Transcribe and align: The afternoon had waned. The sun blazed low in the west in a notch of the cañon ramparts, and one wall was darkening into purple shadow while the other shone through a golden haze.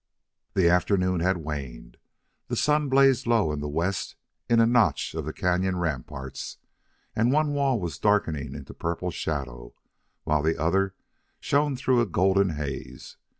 The 0.55 0.67
afternoon 0.67 1.19
had 1.19 1.45
waned. 1.45 1.97
The 2.47 2.55
sun 2.55 2.89
blazed 2.89 3.27
low 3.27 3.51
in 3.53 3.59
the 3.59 3.69
west 3.69 4.15
in 4.49 4.59
a 4.59 4.65
notch 4.65 5.13
of 5.13 5.25
the 5.25 5.31
cañon 5.31 5.79
ramparts, 5.79 6.57
and 7.15 7.31
one 7.31 7.53
wall 7.53 7.79
was 7.79 7.99
darkening 7.99 8.55
into 8.55 8.73
purple 8.73 9.11
shadow 9.11 9.75
while 10.23 10.41
the 10.41 10.59
other 10.59 10.95
shone 11.39 11.75
through 11.75 12.01
a 12.01 12.07
golden 12.07 12.55
haze. 12.57 13.17